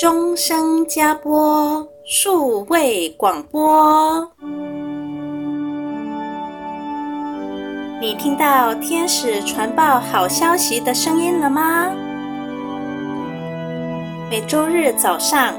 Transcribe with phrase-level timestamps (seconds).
[0.00, 4.26] 钟声加播数位广播。
[8.00, 11.90] 你听到天使传报好消息的声音了吗？
[14.30, 15.52] 每周日早上，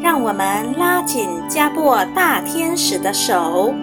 [0.00, 3.74] 让我们拉紧加播大天使的手，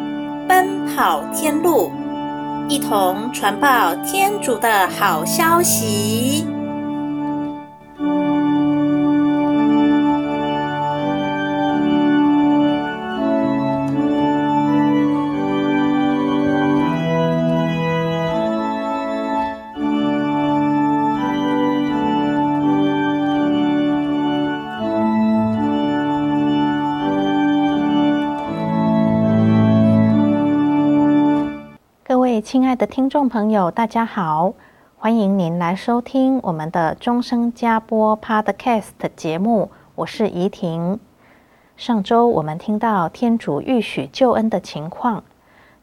[0.47, 1.91] 奔跑天路。
[2.69, 6.47] 一同传报天主的好消息。
[32.51, 34.55] 亲爱的听众朋友，大家好，
[34.97, 40.99] 欢迎您来收听我们的终生加播 Podcast 节目，我是怡婷。
[41.77, 45.23] 上周我们听到天主预许救恩的情况，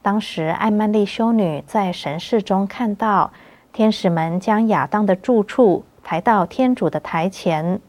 [0.03, 3.31] 当时艾曼丽修女在神视中看到
[3.73, 7.81] 天使们将亚当的住处抬到天主的台前，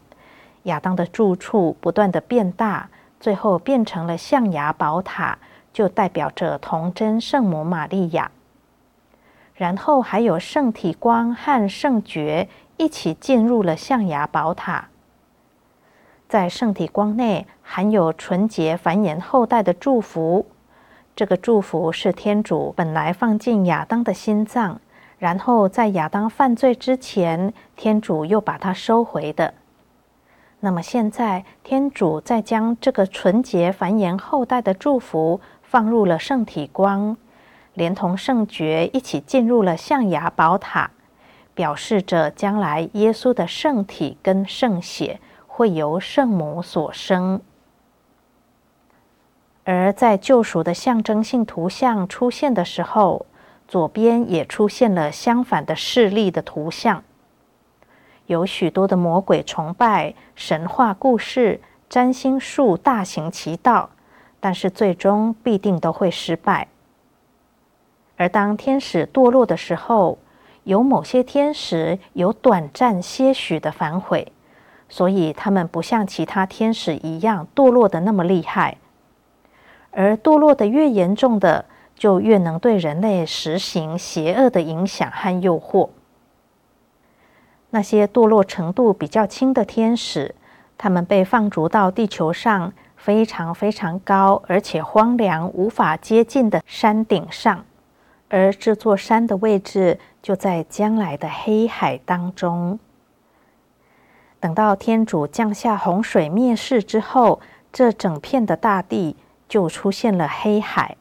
[0.62, 2.88] 亚当的住处不断地变大，
[3.18, 5.38] 最后变成了象牙宝塔，
[5.72, 8.30] 就代表着童真圣母玛利亚。
[9.58, 14.88] 然后还有圣体光和圣觉一起进入了象牙宝塔。
[16.28, 20.46] 在圣体光内含有纯洁繁衍后代的祝福，
[21.16, 24.80] 这个祝福是天主本来放进亚当的心脏，
[25.18, 29.54] 然后在亚当犯罪之前，天主又把它收回的。
[30.60, 37.16] 那么现在，天主再将这个纯洁繁衍后代的祝福放入了圣体光。
[37.78, 40.90] 连同圣爵一起进入了象牙宝塔，
[41.54, 47.40] 表示着将来耶稣的圣体跟圣血会由圣母所生。
[49.62, 53.26] 而在救赎的象征性图像出现的时候，
[53.68, 57.04] 左边也出现了相反的势力的图像，
[58.26, 63.90] 有许多的魔鬼崇拜、神话故事、占星术大行其道，
[64.40, 66.66] 但是最终必定都会失败。
[68.18, 70.18] 而当天使堕落的时候，
[70.64, 74.32] 有某些天使有短暂些许的反悔，
[74.88, 78.76] 所以他们不像其他天使一样堕落的那么厉害。
[79.92, 81.64] 而堕落的越严重的，
[81.94, 85.88] 就越能对人类实行邪恶的影响和诱惑。
[87.70, 90.34] 那些堕落程度比较轻的天使，
[90.76, 97.64] 他们被放逐到地球上非常非常高而且荒凉无法接近的山顶上。
[98.28, 102.78] 而这座山的位置就在将来的黑海当中。
[104.40, 107.40] 等到天主降下洪水灭世之后，
[107.72, 109.16] 这整片的大地
[109.48, 110.96] 就出现了黑海，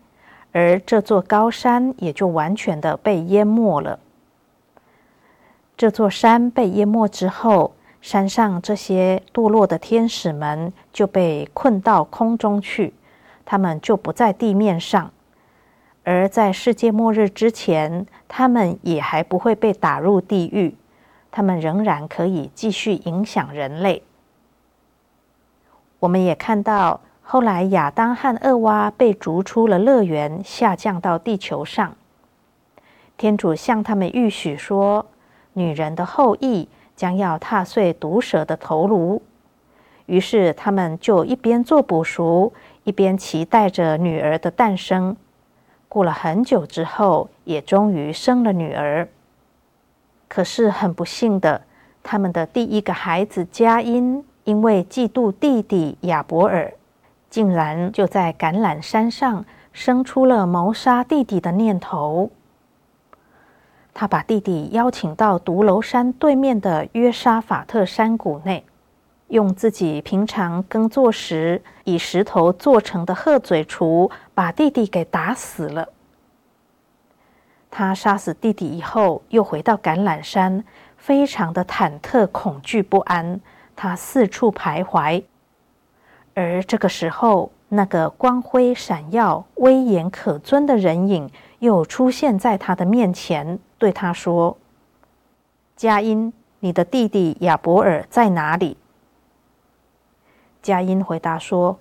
[0.51, 3.99] 而这座高山也就完全的被淹没了。
[5.75, 12.93] 这座山被淹没之后，山上这些堕落的天使们就被困到空中去，
[13.45, 15.11] 他们就不在地面上。
[16.09, 20.73] 而在世界末日之前，他们也还不会被打入地狱，
[21.29, 24.01] 他们仍然可以继续影响人类。
[25.99, 31.93] 我们也看到，后来亚当和厄娃被逐出了乐园，下降到地球上。
[33.17, 35.07] 天主向他们预许说，
[35.51, 39.21] 女人的后裔将要踏碎毒蛇的头颅。
[40.05, 42.53] 于是他们就一边做补赎，
[42.85, 45.17] 一边期待着女儿的诞生。
[45.89, 49.07] 过了很久之后，也终于生了女儿。
[50.27, 51.61] 可是很不幸的，
[52.03, 56.73] 他们的第一个孩子佳音，因为嫉妒弟弟亚伯尔，
[57.29, 62.29] 竟然就在橄榄山上生出了谋杀弟弟的念头。
[63.93, 68.63] 他把弟弟邀请到独楼山对面的约沙法特山谷内，
[69.27, 74.11] 用自己平常耕作时以石头做成的鹤嘴锄。
[74.33, 75.89] 把弟弟给打死了。
[77.71, 80.63] 他杀死弟弟以后，又回到橄榄山，
[80.95, 83.41] 非常的忐忑、恐惧、不安。
[83.75, 85.23] 他四处徘徊，
[86.35, 91.29] 而这个时候，那个光辉闪耀、威严可尊的人影
[91.59, 94.55] 又出现在他的面前，对他说
[95.75, 98.77] ：“佳音，你的弟弟亚伯尔在哪里？”
[100.67, 101.79] 佳音回答说：“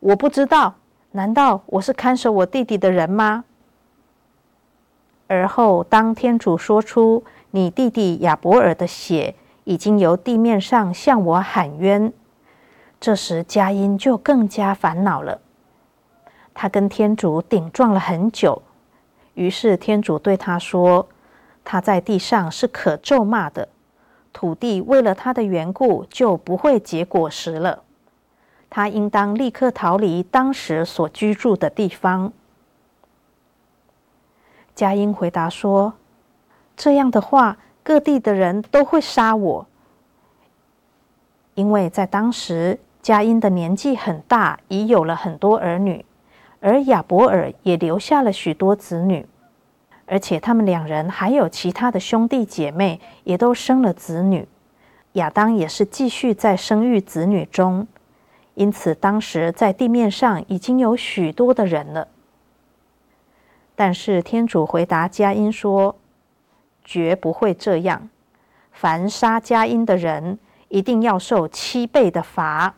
[0.00, 0.76] 我不知道。”
[1.14, 3.44] 难道我是看守我弟弟的人吗？
[5.26, 9.34] 而后，当天主说出你弟弟亚伯尔的血
[9.64, 12.10] 已经由地面上向我喊冤，
[12.98, 15.42] 这时佳音就更加烦恼了，
[16.54, 18.62] 他跟天主顶撞了很久。
[19.34, 21.06] 于是天主对他说
[21.62, 23.68] ：“他在地上是可咒骂的，
[24.32, 27.82] 土地为了他的缘故就不会结果实了。
[28.74, 32.32] 他应当立刻逃离当时所居住的地方。”
[34.74, 35.92] 佳音回答说
[36.74, 39.66] ：“这样的话，各地的人都会杀我，
[41.52, 46.06] 因为在当时，佳音的年纪很大，已有了很多儿女，
[46.60, 49.26] 而亚伯尔也留下了许多子女，
[50.06, 54.48] 而且他们两人还有其他的兄弟姐妹，也都生了子女。
[55.12, 57.86] 亚当也是继续在生育子女中，
[58.54, 62.08] 因此当时在地面上已经有许多的人了。”
[63.74, 65.96] 但是天主回答佳音说
[66.84, 68.08] ：“绝不会这样。
[68.70, 70.38] 凡杀佳音的人，
[70.68, 72.74] 一定要受七倍的罚。”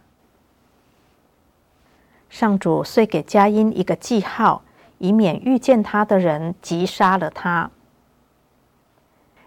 [2.31, 4.62] 上主遂给佳音一个记号，
[4.99, 7.71] 以免遇见他的人急杀了他。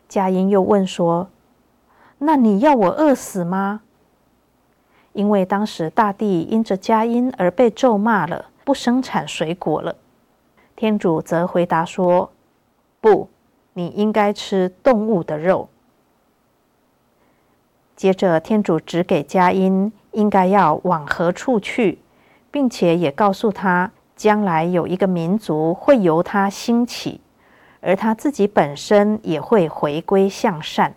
[0.07, 1.29] 佳音又问说
[2.19, 3.81] ：“那你要我饿死吗？”
[5.17, 9.95] 因为当时大地因着佳音而被咒骂了，不生产水果了。
[10.75, 12.29] 天主则回答说
[13.01, 13.27] ：“不，
[13.73, 15.69] 你应该吃动物的肉。”
[17.97, 21.97] 接着，天主指给佳音应该要往何处去，
[22.51, 27.19] 并且也告诉他，将来有一个民族会由他兴起，
[27.81, 30.93] 而他自己本身也会回归向善。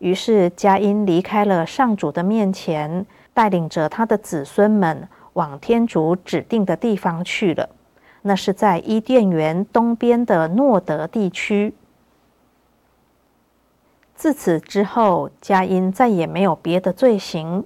[0.00, 5.08] 于是，佳音离开了上主的面前，带领着他的子孙们。
[5.34, 7.70] 往天主指定的地方去了，
[8.22, 11.72] 那是在伊甸园东边的诺德地区。
[14.16, 17.64] 自此之后，佳音再也没有别的罪行，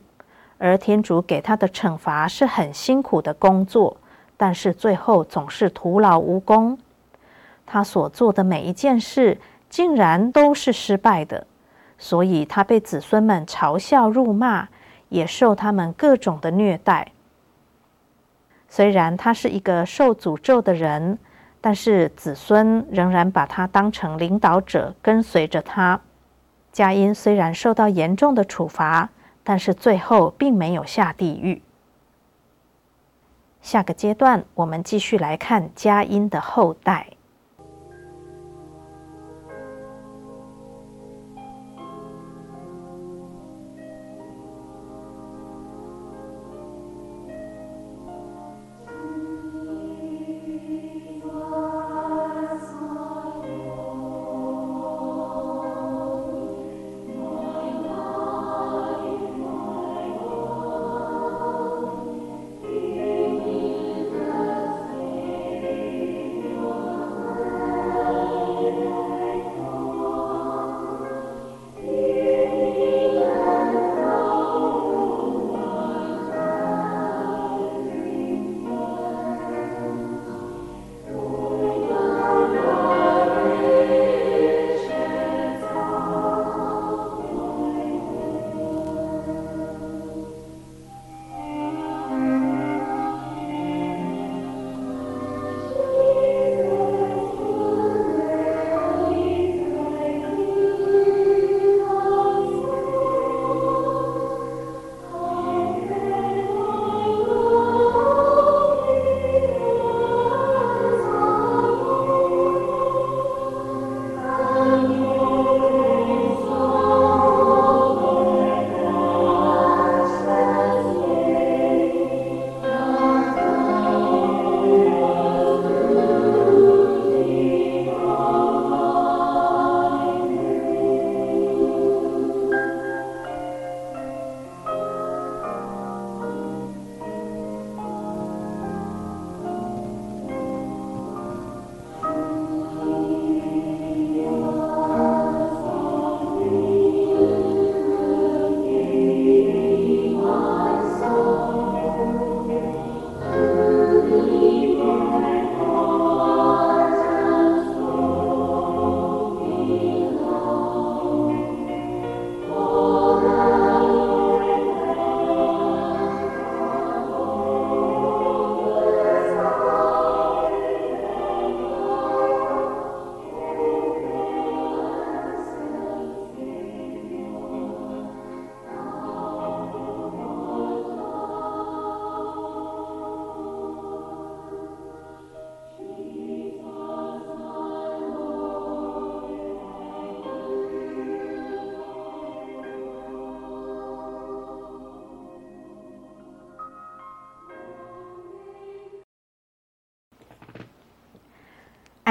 [0.59, 3.97] 而天主给他的惩罚是很辛苦的工作，
[4.37, 6.79] 但是最后总是徒劳无功。
[7.65, 9.41] 他所做的每一件事，
[9.71, 11.47] 竟然都是失败的，
[12.05, 14.69] 所以他被子孙们嘲笑辱骂，
[15.09, 17.13] 也受他们各种的虐待。
[18.69, 21.19] 虽然他是一个受诅咒的人，
[21.63, 25.99] 但是子孙仍然把他当成领导者，跟随着他。
[26.71, 29.09] 佳音虽然受到严重的处罚，
[29.43, 31.63] 但是最后并没有下地狱。
[33.63, 37.14] 下个阶段，我们继续来看佳音的后代。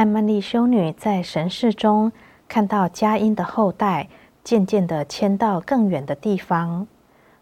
[0.03, 2.11] 艾曼丽修女在神视中
[2.49, 4.09] 看到佳音的后代
[4.43, 6.85] 渐渐地迁到更远的地方，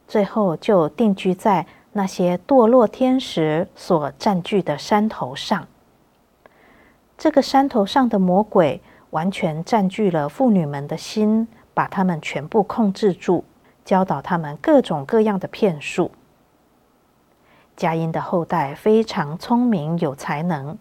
[0.07, 5.67] 最后就定居在那些堕落天使所占据的山头上。
[7.17, 13.43] 这个山头上的魔鬼完全占据了妇女们的心，把她们全部控制住，
[13.83, 16.11] 教导她们各种各样的骗术。
[17.75, 20.77] 佳音的后代非常聪明有才能。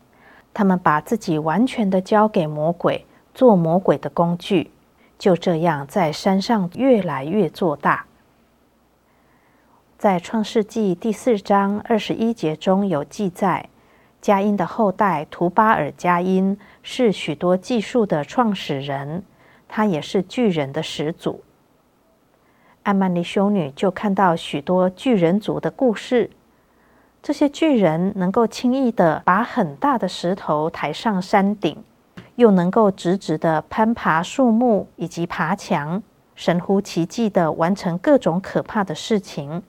[0.52, 4.70] 他们把自己完全的交给魔鬼，做魔鬼的工具，
[5.18, 8.06] 就这样在山上越来越做大。
[9.96, 13.68] 在创世纪第四章二十一节中有记载，
[14.20, 19.22] 佳音的后代图巴尔佳音是许多技术的创始人，
[19.68, 21.42] 他也是巨人的始祖。
[22.82, 26.30] 艾曼尼修女就看到许多巨人族的故事。
[27.22, 31.76] 这些巨人能够轻易地把很大的石头抬上山顶，
[32.36, 36.02] 又能够直直地攀爬树木以及爬墙，
[36.34, 39.62] 神乎其技地完成各种可怕的事情。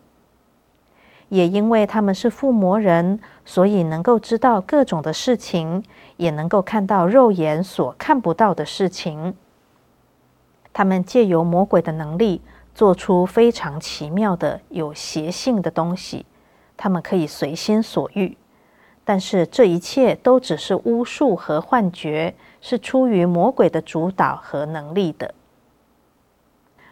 [1.28, 5.84] 也因为他们是附魔人，所以能够知道各种的事情，
[6.16, 9.36] 也能够看到肉眼所看不到的事情。
[10.74, 12.42] 他们借由魔鬼的能力，
[12.74, 16.26] 做出非常奇妙的有邪性的东西。
[16.82, 18.36] 他们可以随心所欲，
[19.06, 25.36] 但是这一切都只是巫术和幻觉，是出于魔鬼的主导和能力的。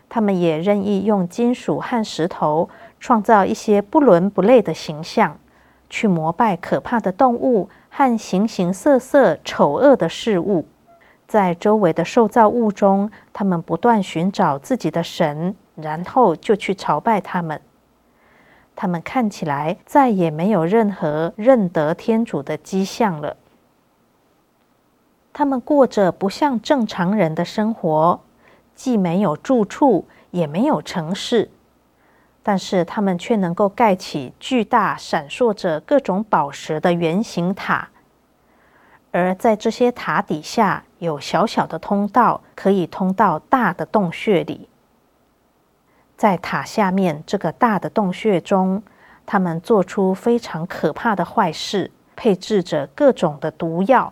[0.08, 2.70] 他们也任意用金属和石头
[3.00, 5.40] 创造一些不伦不类的形象，
[5.90, 10.68] 去膜拜可怕的动物和形形色色丑恶的事物。
[11.28, 17.60] 在周围的受造物中，他们不断寻找自己的神，然后就去朝拜他们。
[18.82, 23.36] 他们看起来再也没有任何认得天主的迹象了。
[25.34, 28.22] 他们过着不像正常人的生活，
[28.74, 31.52] 既没有住处，也没有城市，
[32.42, 37.90] 但是他们却能够盖起巨大、闪烁着各种宝石的圆形塔，
[39.12, 44.69] 而在这些塔底下有小小的通道，可以通到大的洞穴里。
[46.20, 48.84] 在塔下面这个大的洞穴中，
[49.26, 54.12] 他们做出非常可怕的坏事，配置着各种的毒药。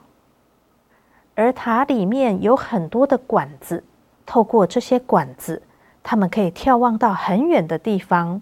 [1.36, 3.84] 而塔里面有很多的管子，
[4.26, 5.62] 透过这些管子，
[6.02, 8.42] 他们可以眺望到很远的地方。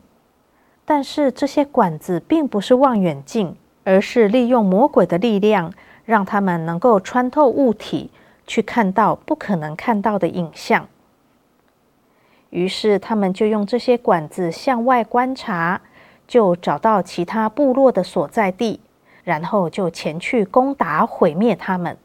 [0.86, 8.12] 但是这些管子并不是望远镜，而是利用魔鬼的力量，让他们能够穿透物体，
[8.46, 10.88] 去看到不可能看到的影像。
[12.56, 15.82] 于是，他们就用这些管子向外观察，
[16.26, 18.80] 就找到其他部落的所在地，
[19.26, 21.98] 然后就前去攻打、毁灭他们，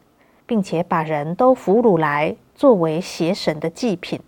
[0.45, 4.19] 并且把人都俘虏来作为邪神的祭品。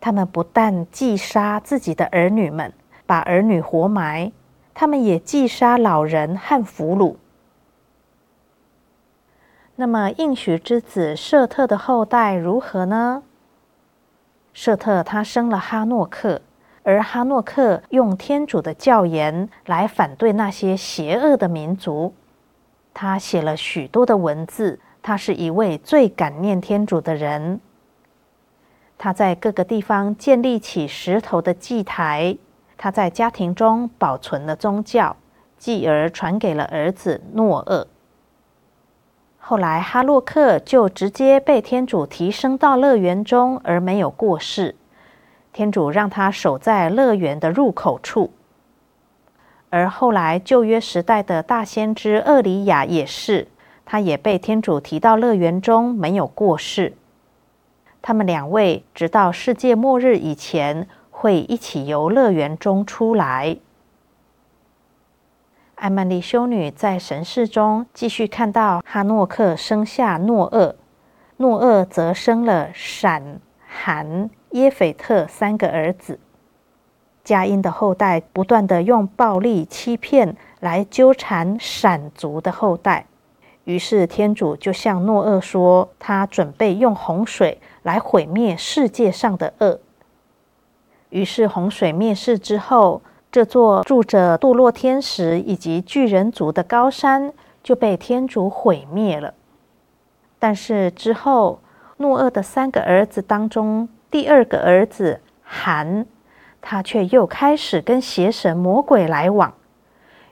[0.00, 2.72] 他们不但祭杀自己的儿女们，
[3.04, 4.32] 把儿女活埋，
[4.72, 7.16] 他们也祭杀老人和俘虏。
[9.76, 13.22] 那么，应许之子舍特的后代如何呢？
[14.54, 16.40] 舍特他生了哈诺克，
[16.84, 22.14] 而哈诺克用天主的教言来反对那些邪恶的民族。
[22.94, 27.60] 他写了许多的文字，他是一位最感念天主的人。
[28.96, 32.38] 他在各个地方建立起石头的祭台，
[32.78, 35.16] 他在家庭中保存了宗教，
[35.58, 37.88] 继而传给了儿子诺厄。
[39.46, 44.74] 后来，哈洛克就直接被天主提升到乐园中，而没有过世。
[45.52, 48.32] 天主让他守在乐园的入口处。
[49.68, 53.46] 而后来，旧约时代的大先知厄里亚也是，
[53.84, 56.94] 他也被天主提到乐园中，没有过世。
[58.00, 63.58] 他们两位直到世界末日以前，会一起由乐园中出来。
[65.84, 70.76] 艾曼丽修女在神视中继续看到哈诺克生下诺厄，
[71.36, 76.18] 诺厄则生了闪、含、耶斐特三个儿子。
[77.22, 83.04] 佳音的后代不断地用暴力欺骗来纠缠闪族的后代，
[83.64, 89.78] 于是天主就向诺厄说，他准备用洪水来毁灭世界上的恶。
[91.10, 93.02] 于是洪水灭世之后，
[93.34, 97.32] 这座住着堕落天使以及巨人族的高山
[97.64, 99.34] 就被天主毁灭了。
[100.38, 101.58] 但是之后，
[101.96, 106.06] 诺厄的三个儿子当中，第二个儿子韩，
[106.62, 109.52] 他却又开始跟邪神魔鬼来往。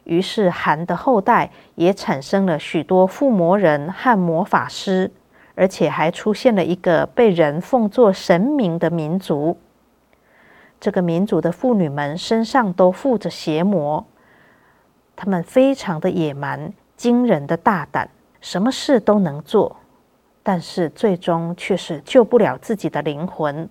[0.05, 5.11] 于是韩的后代也产生了许多附魔人和魔法师，
[5.57, 9.57] 而且还出现了一个被人奉作神明的民族。
[10.83, 14.05] 这个民族的妇女们身上都附着邪魔，
[15.15, 18.11] 她们非常的野蛮，惊人的大胆，
[18.41, 19.77] 什么事都能做，
[20.43, 23.71] 但是最终却是救不了自己的灵魂。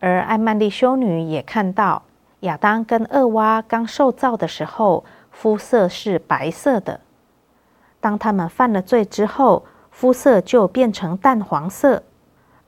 [0.00, 2.02] 而艾曼丽修女也看到。
[2.40, 7.00] 亚当跟厄娃刚受造的时候，肤色是白色的。
[8.00, 12.02] 当他们犯了罪之后，肤色就变成淡黄色。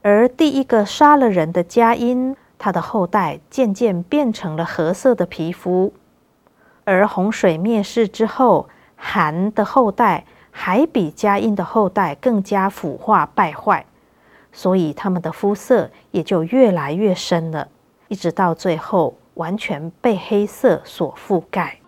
[0.07, 5.95] 而第一个杀了人的迦因，他的后代渐渐变成了褐色的皮肤。
[6.85, 13.87] 而洪水灭世之后，含的后代还比迦因的后代更加腐化败坏，
[14.53, 17.69] 所以他们的肤色也就越来越深了，
[18.09, 19.17] 一直到最后。
[19.35, 21.81] 完全被黑色所覆盖。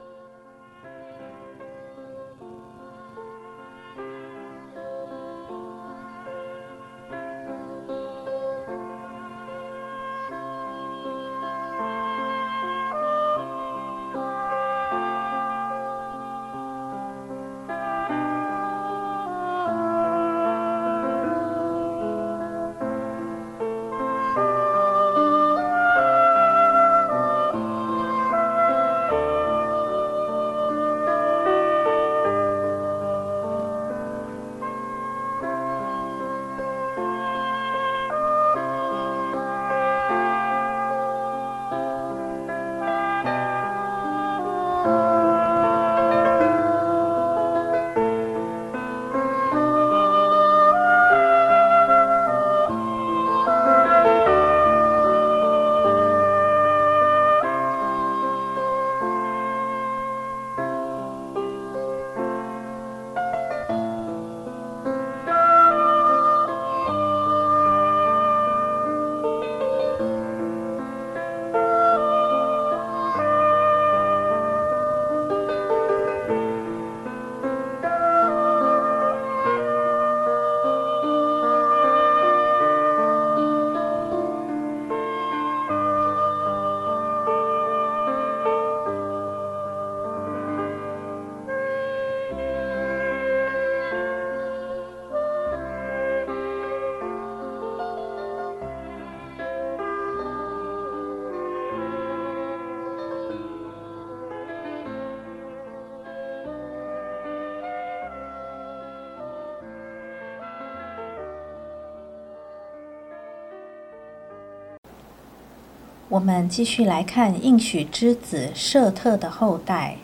[116.08, 119.96] 我们继续来看应许之子设特的后代。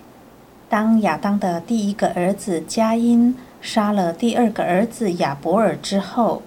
[0.68, 6.42] 当亚当的第一个儿子迦因杀了第二个儿子亚伯尔之后，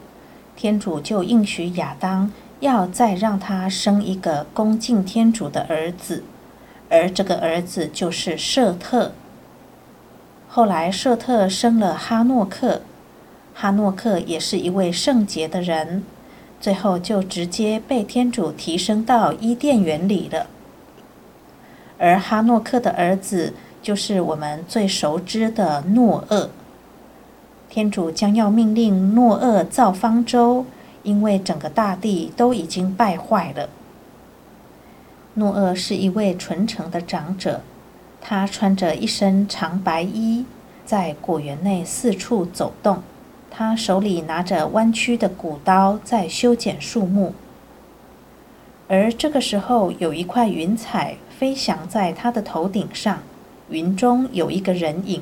[0.57, 6.25] 天主就应许亚当要再让他生一个恭敬天主的儿子，
[6.89, 9.13] 而这个儿子就是设特。
[10.49, 12.81] 后来设特生了哈诺克，
[13.53, 16.03] 哈诺克也是一位圣洁的人。
[16.65, 20.47] 最后就直接被天主提升到伊甸园里了。
[21.99, 26.49] 而哈诺克的儿子就是我们最熟知的诺厄。
[27.69, 30.65] 天主将要命令诺厄造方舟，
[31.03, 33.69] 因为整个大地都已经败坏了。
[35.35, 37.61] 诺厄是一位纯诚的长者，
[38.19, 40.45] 他穿着一身长白衣，
[40.83, 43.03] 在果园内四处走动。
[43.57, 47.33] 他手里拿着弯曲的骨刀，在修剪树木。
[48.89, 53.19] 而这个时候，有一块云彩飞翔在他的头顶上，
[53.69, 55.21] 云中有一个人影。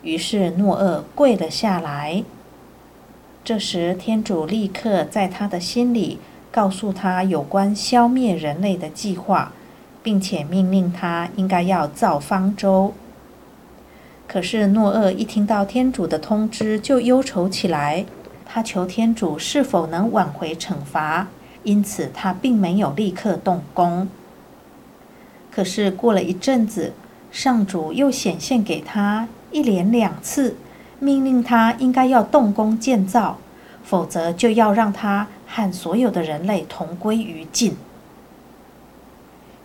[0.00, 2.24] 于是诺厄跪了下来。
[3.44, 6.18] 这时，天主立刻在他的心里
[6.50, 9.52] 告诉他有关消灭人类的计划，
[10.02, 12.94] 并且命令他应该要造方舟。
[14.28, 18.04] 可是诺厄一听到天主的通知，就忧愁起来。
[18.44, 21.28] 他求天主是否能挽回惩罚，
[21.62, 24.08] 因此他并没有立刻动工。
[25.50, 26.92] 可是过了一阵子，
[27.30, 30.56] 上主又显现给他一连两次，
[30.98, 33.38] 命令他应该要动工建造，
[33.82, 37.76] 否则就要让他和所有的人类同归于尽。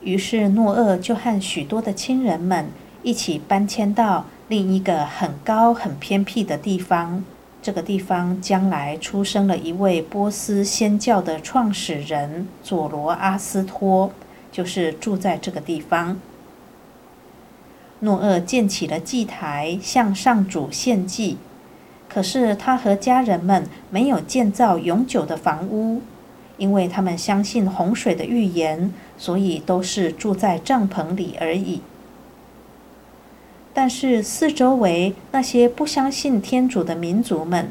[0.01, 2.67] 于是诺厄就和许多的亲人们
[3.03, 7.23] 一起搬迁到另一个很高、很偏僻的地方，
[7.61, 14.11] 这个地方将来出生了一位波斯祆教的创始人佐罗阿斯托，
[14.51, 16.19] 就是住在这个地方。
[18.01, 21.37] 诺厄建起了祭台，向上主献祭。
[22.09, 26.01] 可是他和家人们没有建造永久的房屋，
[26.57, 31.81] 因为他们相信洪水的预言，所以都是住在帐篷里而已。
[33.73, 37.69] 但是四周围那些不相信天主的民族们，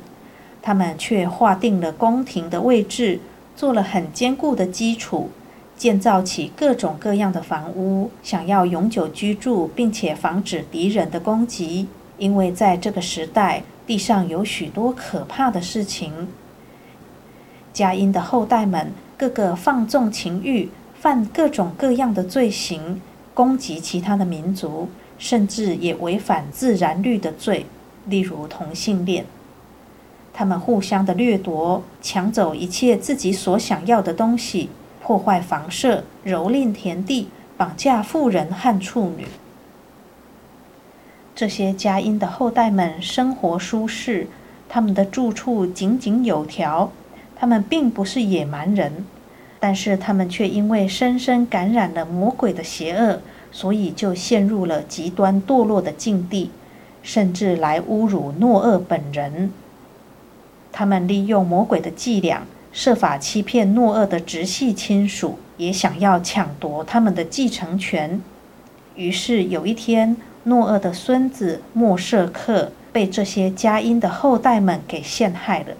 [0.62, 3.20] 他们却划定了宫廷的位置，
[3.54, 5.30] 做了很坚固的基础，
[5.76, 11.88] 建造起各种各样的房屋，想要永久居住，并且防止敌人的攻击。
[12.16, 16.28] 因为在这个时代，地上有许多可怕的事情。
[17.72, 23.00] 加因的后代们个个放纵情欲，犯各种各样的罪行，
[23.32, 24.88] 攻击其他的民族，
[25.20, 27.66] 甚至也违反自然律的罪，
[28.06, 29.26] 例如同性恋。
[30.33, 34.70] 他们互相的掠夺，抢走一切自己所想要的东西，
[35.02, 37.28] 破坏房舍，蹂躏田地，
[37.59, 39.26] 绑架妇人和处女。
[41.35, 44.28] 这些加因的后代们生活舒适，
[44.68, 46.90] 他们的住处井井有条，
[47.37, 49.04] 他们并不是野蛮人，
[49.59, 53.20] 但是他们却因为深深感染了魔鬼的邪恶，
[53.52, 56.50] 所以就陷入了极端堕落的境地，
[57.02, 59.52] 甚至来侮辱诺厄本人。
[60.72, 68.22] 他们利用魔鬼的伎俩，设法欺骗诺厄的直系亲属，也想要抢夺他们的继承权。
[68.94, 75.74] 于是有一天，诺厄的孙子莫社克被这些加因的后代们给陷害了。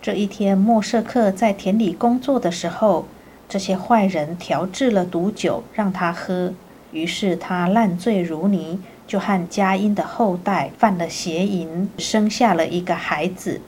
[0.00, 3.06] 这一天，莫社克在田里工作的时候，
[3.50, 6.54] 这些坏人调制了毒酒让他喝，
[6.92, 13.60] 于是他烂醉如泥，就和加因的后代犯了邪淫，生下了一个孩子。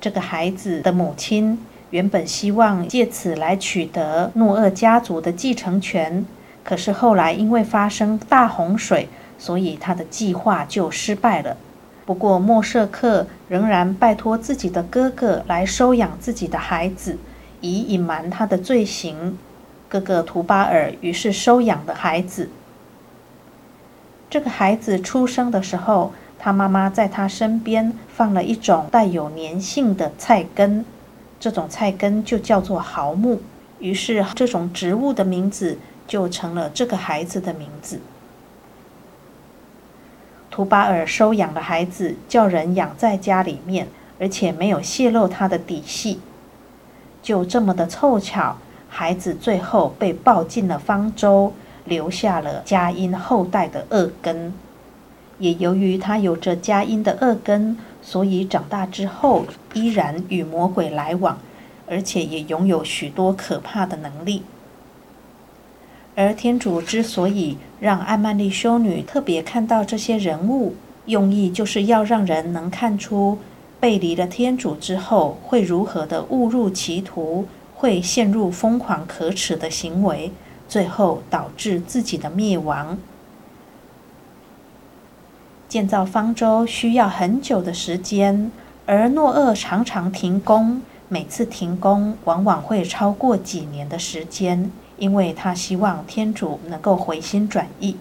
[0.00, 1.58] 这个孩子的母亲
[1.90, 6.24] 原本希望借此来取得诺厄家族的继承权。
[6.62, 11.56] 可是后来因为发生大洪水，所以他的计划就失败了。
[12.06, 17.18] 不过莫社克仍然拜托自己的哥哥来收养自己的孩子，
[17.60, 19.38] 以隐瞒他的罪行。
[19.88, 22.48] 哥哥图巴尔于是收养了孩子。
[24.28, 30.84] 这个孩子出生的时候，他妈妈在他身边放了一种带有粘性的菜根，
[31.38, 33.42] 这种菜根就叫做毫木。
[33.78, 35.78] 于是这种植物的名字。
[36.06, 37.98] 就成了这个孩子的名字。
[40.50, 43.88] 图巴尔收养了孩子，叫人养在家里面，
[44.20, 46.20] 而且没有泄露他的底细。
[47.24, 48.58] 就这么的凑巧，
[48.90, 51.54] 孩子最后被抱进了方舟，
[51.86, 54.52] 留下了佳音后代的恶根。
[55.38, 61.38] 也由于他有着佳音的恶根，所以长大之后依然与魔鬼来往，
[61.88, 64.42] 而且也拥有许多可怕的能力。
[66.14, 70.74] 而天主之所以让艾曼丽修女特别看到这些人物，
[71.06, 73.38] 用意就是要让人能看出
[73.84, 80.32] 背离了天主之后会如何的误入歧途，会陷入疯狂可耻的行为，
[80.66, 82.96] 最后导致自己的灭亡。
[85.68, 88.50] 建造方舟需要很久的时间，
[88.86, 94.70] 而诺厄常常停工，每次停工往往会超过几年的时间。
[94.96, 97.98] 因为他希望天主能够回心转意，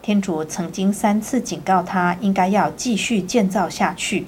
[0.00, 4.26] 天主曾经三次警告他应该要继续建造下去。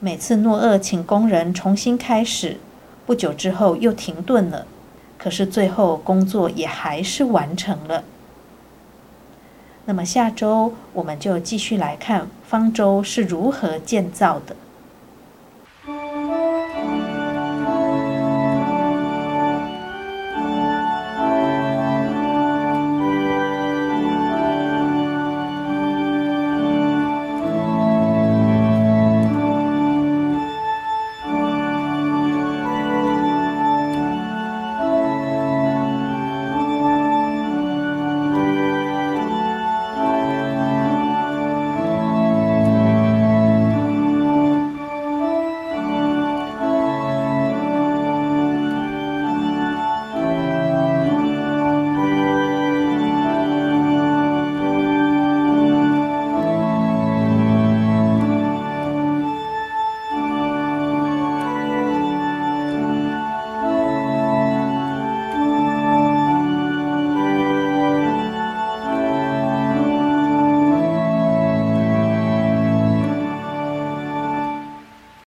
[0.00, 2.58] 每次诺厄请工人重新开始，
[3.04, 4.64] 不久之后又停顿了，
[5.18, 8.04] 可是最后工作也还是完成了。
[9.86, 14.54] 那么下周我们就继续来看方舟是如何建造的。